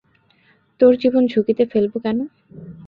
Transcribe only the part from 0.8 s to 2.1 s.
জীবন ঝুঁকিতে ফেলব